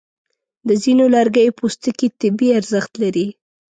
د 0.67 0.69
ځینو 0.83 1.05
لرګیو 1.15 1.55
پوستکي 1.57 2.07
طبي 2.19 2.49
ارزښت 2.59 2.91
لري. 3.03 3.27